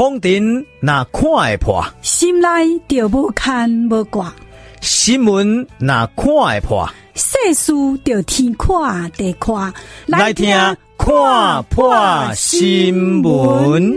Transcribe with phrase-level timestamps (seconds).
[0.00, 2.48] 风尘那看会破，心内
[2.88, 4.32] 就无牵无挂；
[4.80, 7.70] 新闻那看会破，世事
[8.02, 9.70] 就天看地看。
[10.06, 10.48] 来听
[10.96, 13.94] 看破新闻。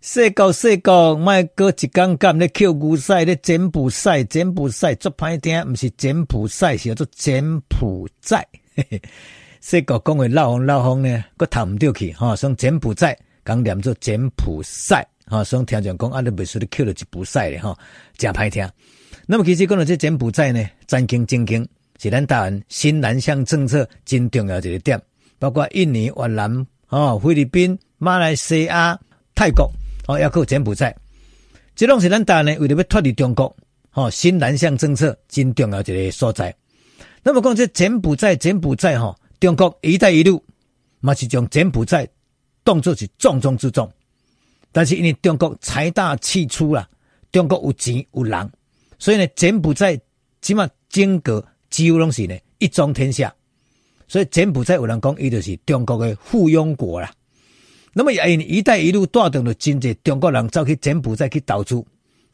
[0.00, 8.48] 说到说到，卖搁一讲讲咧，扣牛赛咧，柬埔寨，柬埔寨做歹听，毋是柬埔寨，是叫做柬埔寨。
[9.60, 13.14] 说到讲话老风老风呢，搁读毋对去吼，像柬埔寨。
[13.44, 17.76] 讲念做柬埔寨，哈，所以听讲讲啊，你袂输你扣了一埔寨咧，哈，
[18.16, 18.68] 真歹听。
[19.26, 21.66] 那么其实讲到这柬埔寨呢，战经正经
[22.00, 25.00] 是咱台湾新南向政策真重要一个点，
[25.38, 28.98] 包括印尼、越南、哦菲律宾、马来西亚、
[29.34, 29.70] 泰国，
[30.06, 30.94] 哦，还有柬埔寨，
[31.74, 33.54] 这拢是咱台湾呢为了要脱离中国，
[33.92, 36.54] 哦，新南向政策真重要一个所在。
[37.22, 40.44] 那么讲这柬埔寨，柬埔寨哈，中国一带一路
[41.00, 42.08] 嘛是将柬埔寨。
[42.64, 43.90] 动作是重中之重，
[44.70, 46.88] 但是因为中国财大气粗啦，
[47.32, 48.50] 中国有钱有人，
[48.98, 49.98] 所以呢，柬埔寨
[50.40, 53.34] 起码整个几乎拢是呢一中天下，
[54.06, 57.12] 所以柬埔寨有人讲伊就是中国的附庸国啦。
[57.92, 61.84] 那么也一带一路带动了真济中国人走去柬埔寨去投资，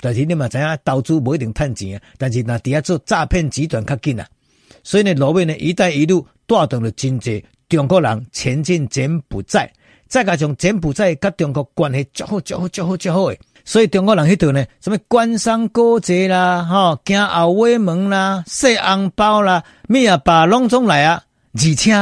[0.00, 4.28] 但是你嘛知影投资不一定赚钱啊，但是那底下做诈骗集团较紧啊，
[4.82, 9.72] 所以呢，路面呢一带一路带动了真济中国人前进柬埔寨。
[10.08, 21.92] 再加上柬埔寨甲中国关系足好、足好、足好、足好诶，所以中国人迄度呢，什么官商勾结啦，吼，行后尾门啦，塞红包啦，咩啊，把拢总来啊，而且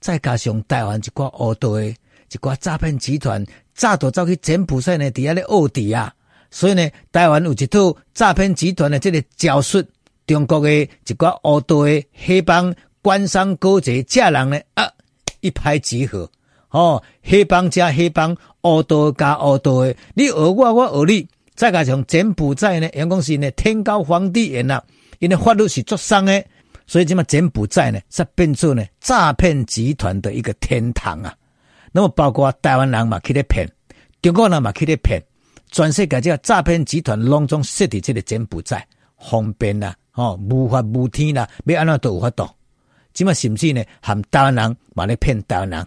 [0.00, 1.96] 再加上台湾一寡黑道诶，
[2.30, 6.14] 一寡诈骗集团，早都走去柬埔寨呢，底下咧卧底啊，
[6.50, 9.84] 所以呢，台湾有一套诈骗集团的这个招数，
[10.28, 14.88] 中国诶一寡黑道诶黑帮官商勾结，这人呢啊，
[15.40, 16.30] 一拍即合。
[16.72, 24.82] 哦，黑帮加黑帮，恶道加恶道诶，你讹我，我讹你，再加上柬埔寨呢，阳光是呢天高皇帝远呐，
[25.18, 26.42] 因为法律是作伤的，
[26.86, 31.34] 所以这么柬埔寨呢，才变成呢诈骗集团的一个天堂啊。
[31.92, 33.68] 那么包括台湾人嘛去咧骗，
[34.22, 35.22] 中国人嘛去咧骗，
[35.70, 38.82] 全世界这个诈骗集团拢总设伫这个柬埔寨，
[39.18, 42.48] 方便啦，哦，无法无天啦，要安怎都有法度。
[43.12, 45.86] 这么甚至呢，含台湾人嘛咧骗台湾人。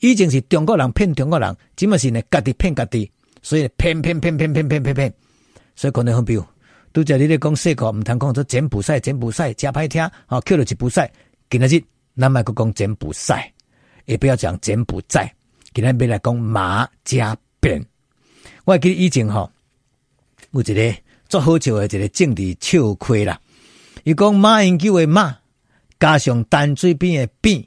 [0.00, 3.10] 以前是中国人骗中国人，今嘛是呢家己骗家己，
[3.42, 5.12] 所以骗骗骗骗骗骗骗骗，
[5.76, 6.44] 所以可能很比如，
[6.94, 11.10] 拄则你咧讲说过，毋通讲做柬埔寨柬埔寨真歹听，哦，扣了一埔寨，
[11.50, 11.84] 今仔日
[12.16, 13.44] 咱莫阁讲柬埔寨，
[14.06, 15.30] 也不要讲柬埔寨，
[15.74, 17.84] 今仔日来讲马加扁。
[18.64, 19.50] 我记得以前吼，
[20.52, 20.94] 有一个
[21.28, 23.38] 做好笑诶一个政治笑亏啦，
[24.04, 25.36] 伊讲马英九诶马
[25.98, 27.62] 加上淡水边诶边。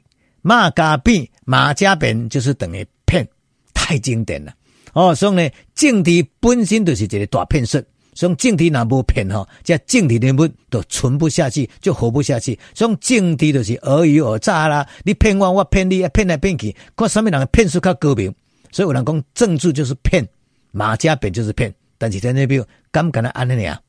[0.46, 3.26] 马加扁，马加扁就是等于骗，
[3.72, 4.52] 太经典了
[4.92, 5.14] 哦。
[5.14, 7.82] 所以呢，政治本身就是一个大骗术。
[8.16, 12.56] 所以政治若无骗吼，这政治人物都存不下去，就活不下去。
[12.72, 18.32] 所以政治就是尔虞我诈啦，你骗我，我骗你，骗来骗去，看什么人骗术较高明。
[18.70, 20.24] 所以有人讲政治就是骗，
[20.70, 21.74] 马加扁就是骗。
[21.98, 23.80] 但是在那边敢敢来安尼啊？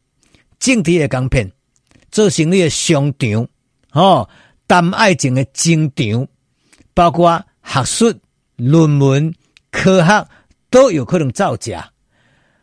[0.57, 1.51] 政治也讲骗，
[2.09, 3.47] 做生意的商场，
[3.91, 4.27] 哦，
[4.67, 6.27] 谈爱情的经场。
[6.95, 8.13] 包括学术、
[8.55, 9.31] 论文、
[9.69, 10.27] 科学
[10.71, 11.87] 都有可能造假。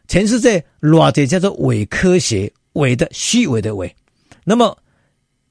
[0.09, 3.95] 全世界偌济叫做伪科学，伪的虚伪的伪。
[4.43, 4.77] 那么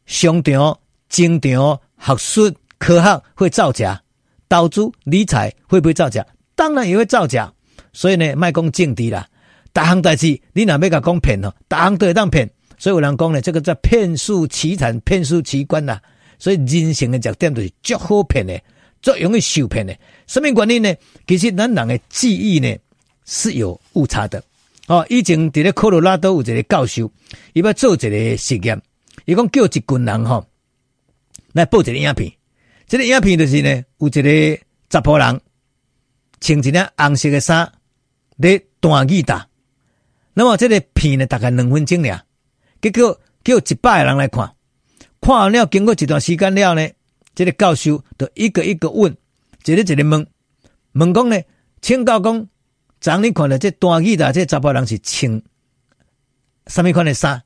[0.06, 0.78] 商场、
[1.08, 4.02] 经常、学术、科学会造假，
[4.50, 6.26] 投资理财会不会造假？
[6.56, 7.52] 当然也会造假。
[7.94, 9.28] 所以呢，卖讲政治啦，
[9.74, 11.54] 大行代志，你哪要甲讲骗哦？
[11.68, 12.50] 大行都会当骗。
[12.78, 16.00] 所以有人讲呢，这个叫骗术奇谈，骗术奇观呐。
[16.40, 18.60] 所以人性的弱点就是足好骗的，
[19.02, 19.96] 最容易受骗的。
[20.28, 20.96] 什么原因呢？
[21.28, 22.76] 其实咱人的记忆呢
[23.26, 24.44] 是有误差的。
[24.88, 27.10] 哦，以前伫咧科罗拉多有一个教授，
[27.54, 28.82] 伊要做一个实验，
[29.26, 30.46] 伊讲叫一群人吼
[31.54, 32.32] 来报一个影片。
[32.88, 34.60] 这个影片就是呢，有一个
[34.90, 35.42] 查甫人
[36.42, 37.72] 穿一件红色的衫，
[38.38, 39.48] 咧弹吉他。
[40.34, 42.22] 那么这个片呢，大概两分钟俩，
[42.82, 44.54] 结果叫一百个人来看。
[45.22, 46.90] 看完了，经过一段时间了呢，
[47.34, 49.16] 这个教授就一个一个问，
[49.66, 50.28] 一个一个问，
[50.94, 51.42] 问讲呢，
[51.82, 52.48] 请教讲，
[53.00, 55.42] 昨你看了这单机的这查甫人是穿
[56.68, 57.42] 什么款的衫？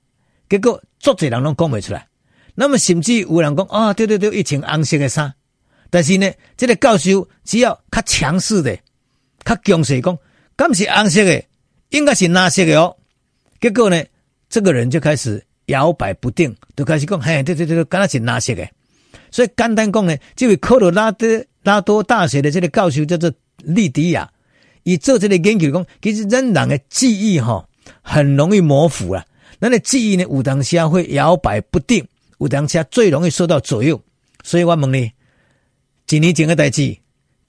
[0.49, 2.07] 结果足侪人拢讲不出来。
[2.55, 5.33] 那么甚至有人讲啊、对对对，一穿红色的衫。
[5.89, 8.77] 但是呢，这个教授只要较强势的、
[9.43, 10.17] 较强势讲，
[10.55, 11.43] 敢是红色的，
[11.89, 12.95] 应该是蓝色的哦。
[13.59, 14.03] 结果呢，
[14.49, 15.45] 这个人就开始。
[15.69, 18.69] 摇摆不定，就开始讲，嘿，对对对，敢若是蓝色的？
[19.35, 21.27] 所以简单讲呢，这位科罗拉多
[21.63, 24.31] 拉多大学的这个教授叫做利迪亚，
[24.83, 27.67] 伊做这个研究讲，其实咱人的记忆哈
[28.01, 29.25] 很容易模糊啊。
[29.59, 34.01] 咱的记忆呢，有当时会摇摆不定，有当时最容易受到左右。
[34.41, 35.11] 所以我问你，
[36.07, 36.95] 几年前的代志，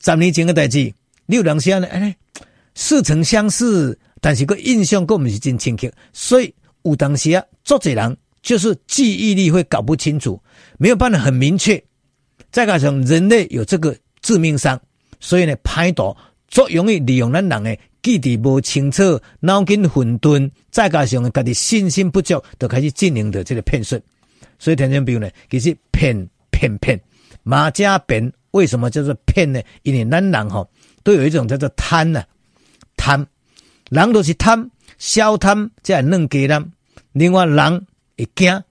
[0.04, 0.92] 十年前的代志，
[1.26, 1.86] 你有当时呢？
[1.86, 2.16] 哎，
[2.74, 5.88] 似曾相识，但是个印象个不是真清晰。
[6.12, 6.52] 所以
[6.82, 10.40] 有当时啊，做这人就是记忆力会搞不清楚，
[10.78, 11.82] 没有办法很明确。
[12.52, 14.80] 再加上人类有这个致命伤，
[15.18, 16.16] 所以呢，歹徒
[16.46, 24.00] 最容易利用咱人的记忆不清楚、脑筋混沌，再加上家己信心不足，就开始进行的这个骗术。
[24.60, 26.26] 所以听众朋友呢，其实骗。
[26.58, 26.98] 骗骗
[27.42, 29.60] 马家扁，为什么叫做骗呢？
[29.82, 30.66] 因为咱人吼
[31.02, 32.26] 都有一种叫做贪呢、啊，
[32.96, 33.26] 贪
[33.90, 36.72] 人都是贪，小贪才会嫩给咱。
[37.12, 38.62] 另外人会惊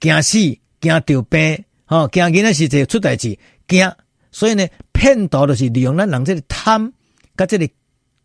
[0.00, 0.38] 惊死
[0.80, 3.38] 惊得病，吼惊囡仔时就出代志
[3.68, 3.92] 惊，
[4.30, 6.92] 所以呢骗徒就是利用咱人这个贪
[7.36, 7.68] 甲这个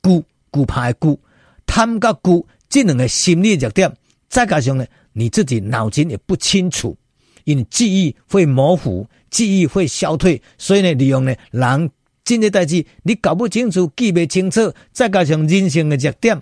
[0.01, 1.19] 固固派固
[1.65, 3.91] 贪甲固这两个心理弱点，
[4.29, 6.97] 再加上呢你自己脑筋也不清楚。
[7.44, 11.89] 因为记忆会模糊，记忆会消退，所以呢，利用呢人
[12.23, 16.39] 真的代志，你搞不清楚，记不清楚，再加上人性的弱点，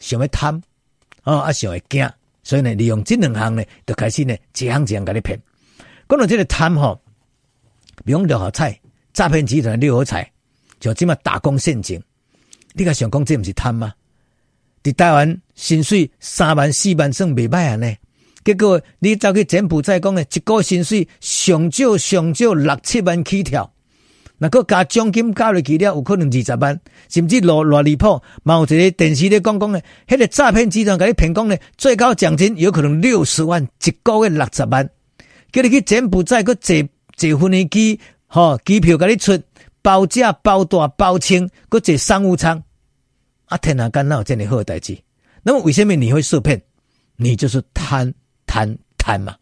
[0.00, 0.54] 想要贪，
[1.20, 2.10] 啊、哦，啊，想要惊，
[2.42, 5.40] 所以呢，利用这两项呢，就开始呢，一项一项给你骗。
[6.08, 7.00] 讲到这个贪吼，
[8.04, 8.78] 比如六合彩，
[9.12, 10.30] 诈骗集团六合彩，
[10.80, 12.02] 就这么打工陷阱，
[12.72, 13.92] 你敢想讲这不是贪吗？
[14.82, 17.94] 在台湾薪水三万四万算未歹啊呢？
[18.44, 23.72] 结果你走去柬埔寨讲呢，一个薪水上少上少六七万起跳，
[24.42, 28.20] 那个加奖金加落去了，有可能二十万，甚至偌偌离谱。
[28.42, 34.90] 嘛有一个电视咧讲讲咧，迄个诈骗集团甲你骗讲咧，最高奖金有可能六十万，一个月六十万。
[35.52, 36.76] 叫你去柬埔寨个坐
[37.14, 39.40] 坐飞机，吼机票甲你出，
[39.80, 42.60] 包吃包大包清，个坐商务舱。
[43.44, 44.98] 啊天哪，干哪有这么好代志？
[45.44, 46.60] 那么为什么你会受骗？
[47.16, 48.12] 你就是贪。
[48.44, 49.34] 贪贪嘛，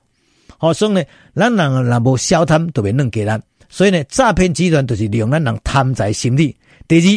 [0.56, 1.02] 好，所以呢，
[1.34, 3.42] 咱人若无小贪，就会弄给咱。
[3.70, 6.54] 所以呢，诈骗集团就是利用咱人贪财心理。
[6.88, 7.08] 第二，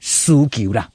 [0.00, 0.90] 需求啦，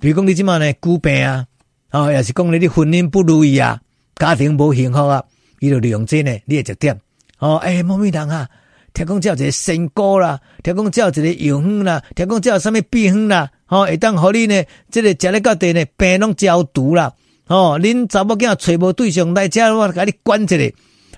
[0.00, 1.46] 比如讲你即马呢，骨病啊，
[1.92, 3.80] 哦，也是讲你的婚姻不如意啊，
[4.16, 5.22] 家庭无幸福啊，
[5.60, 7.00] 伊就利用这呢，你的弱点。
[7.38, 8.48] 哦，诶、欸，某某人啊，
[8.92, 17.12] 听讲叫一个仙姑啦，听讲叫一个药方啦，听讲叫什么秘方啦，哦，会当互你呢，即个食咧到底呢，病拢消毒啦。
[17.46, 20.72] 哦，恁查某囝找无对象来家，我甲你关起来，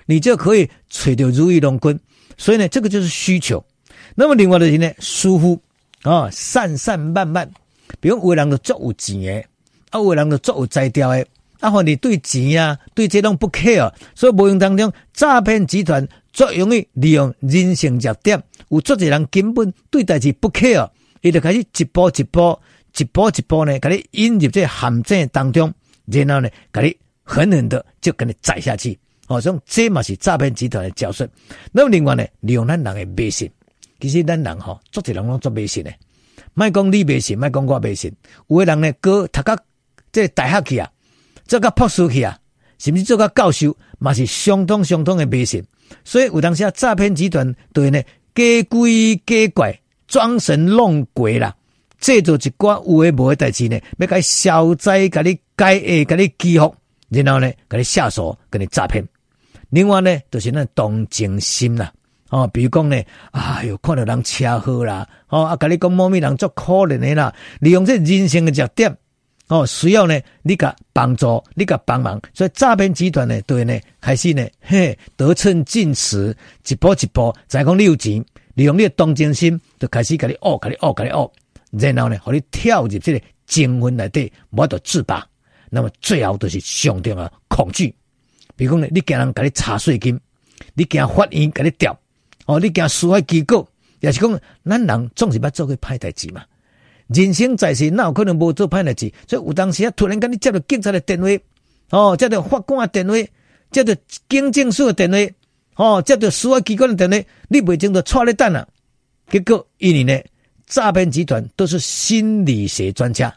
[0.05, 1.99] 你就可以找到如意龙君。
[2.37, 3.63] 所以呢，这个就是需求。
[4.15, 5.61] 那么另外的人呢，疏忽
[6.03, 7.49] 啊，散散漫漫。
[7.99, 9.45] 比如有的人就足有钱的，
[9.91, 11.25] 啊，有的人就足有才调的。
[11.61, 18.41] 啊，或你对钱啊，对这种不 care，所以无形当中，诈骗集团最容易利用人性弱点。
[18.69, 20.89] 有足侪人根本对待是不 care，
[21.21, 22.59] 伊就开始一步一步、
[22.97, 25.73] 一步一步呢，给你引入这陷阱当中。
[26.05, 31.27] 然后呢，给你狠狠的就给你宰下去，哦，这种这嘛是诈骗集团的角色。
[31.71, 33.49] 那么另外呢，利用咱人的迷信，
[33.99, 35.91] 其实咱人吼，做这人拢做迷信的。
[36.53, 38.13] 卖讲你迷信，卖讲我迷信。
[38.47, 39.57] 有的人呢，哥读个
[40.11, 40.89] 这大学去啊，
[41.47, 42.37] 做个博士去啊，
[42.77, 45.63] 甚至做个教授，嘛是相当相当的迷信。
[46.03, 48.01] 所以有当时啊，诈骗集团对呢，
[48.35, 51.55] 假鬼假怪，装神弄鬼啦。
[51.99, 56.75] 制造一寡有诶无诶代志呢，要甲消灾，甲你解厄，甲你祈福，
[57.09, 59.03] 然后呢，甲你下手，甲你诈骗。
[59.69, 61.91] 另外呢，就是那同情心啦，
[62.29, 68.97] 哦，比如讲呢，哎哟，看到人车祸啦，哦，啊，甲你讲某咪人足可怜诶啦，利用这人性诶弱点，
[69.47, 76.35] 哦，需要呢，你甲帮助，你甲帮忙，所以诈骗集团呢，对呢，开始呢，嘿，得寸进尺，
[76.67, 81.31] 一步一步，再讲你有钱，利用你诶同情心，就开始甲你恶，甲你恶，甲你恶。
[81.71, 85.27] 然后呢，和你跳入这个精魂内底，无得自拔。
[85.69, 87.93] 那么最后就是上吊啊，恐惧。
[88.55, 90.19] 比如讲，你惊人给你查税金，
[90.73, 91.97] 你惊法院给你调，
[92.45, 93.67] 哦，你惊司法机构，
[93.99, 96.43] 也是讲咱人总是要做个歹代志嘛。
[97.07, 99.11] 人生在世，哪有可能无做歹代志？
[99.27, 101.27] 所以有当时啊，突然间你接到警察的电话，
[101.91, 103.13] 哦，接到法官的电话，
[103.71, 103.93] 接到
[104.29, 105.17] 警政署的电话，
[105.83, 108.67] 哦，接到司法机关的电话，你未经得错咧等啊。
[109.29, 110.23] 结果一年呢？
[110.67, 113.31] 诈骗集团都是心理学专家，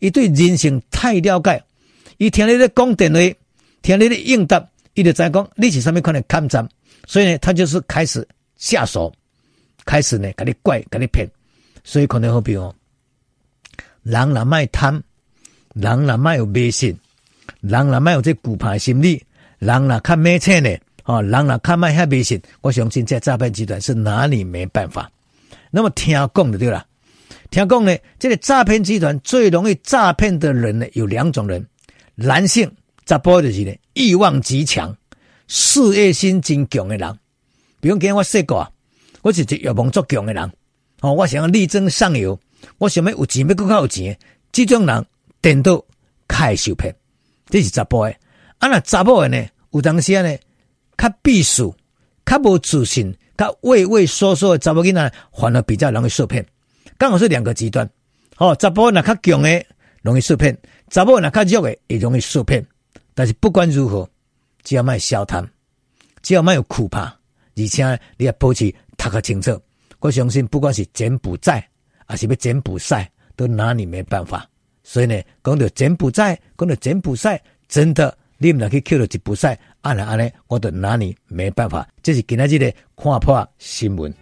[0.00, 1.62] 伊对人性太了解，
[2.18, 3.20] 伊听你咧讲电话，
[3.82, 6.66] 听你的应答，伊就知讲你是上面可能抗战，
[7.06, 9.12] 所以呢，他就是开始下手，
[9.84, 11.28] 开始呢，给你怪，给你骗，
[11.82, 12.74] 所以可能好比哦，
[14.04, 15.02] 人若卖贪，
[15.74, 16.96] 人若卖有迷信，
[17.60, 19.22] 人若卖有这古牌心理，
[19.58, 20.70] 人若看没钱呢，
[21.04, 25.10] 哦，人若看卖遐迷信，我相信这诈骗集团是哪里没办法。
[25.70, 26.86] 那么听讲的对啦，
[27.50, 31.66] 听讲呢，这个诈骗集团最容易诈骗的人呢，有两种人，
[32.14, 32.70] 男性
[33.04, 34.96] 查甫就是呢，欲望极强、
[35.48, 37.18] 事业心真强的人。
[37.80, 38.70] 比如今天我说过啊，
[39.22, 40.52] 我是一个欲望足强的人，
[41.00, 42.38] 哦，我想要力争上游，
[42.78, 44.16] 我想要有钱要更较有钱，
[44.52, 45.06] 这种人
[45.40, 45.84] 颠倒
[46.28, 46.94] 较会受骗，
[47.48, 48.14] 这是查甫的。
[48.58, 50.38] 啊，那查某的呢，有当时呢，
[50.96, 51.74] 较避暑、
[52.24, 56.46] 较无自信、较畏畏缩缩的查某囡仔，反而比较容易受骗。
[56.96, 57.88] 刚好是两个极端。
[58.38, 59.64] 哦，查甫那较强的
[60.02, 60.56] 容易受骗，
[60.90, 62.64] 查某那较弱的也容易受骗。
[63.14, 64.08] 但是不管如何，
[64.62, 65.46] 只要卖小贪，
[66.22, 67.14] 只要卖有苦怕。
[67.54, 69.60] 而且你要保持读个清楚，
[70.00, 71.62] 我相信不管是柬埔寨
[72.06, 74.48] 还是要柬埔寨，都拿你没办法。
[74.82, 77.38] 所以呢，讲到柬埔寨，讲到柬埔寨，
[77.68, 81.86] 真的你们俩去扣了柬埔寨，按了按呢，我都拿你没办法。
[82.02, 84.21] 这是今仔日的看破新闻。